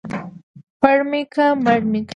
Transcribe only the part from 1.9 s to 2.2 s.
مى که.